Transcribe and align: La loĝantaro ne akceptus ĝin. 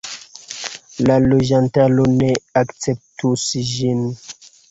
La 1.09 1.17
loĝantaro 1.25 2.07
ne 2.13 2.31
akceptus 2.63 3.47
ĝin. 3.75 4.03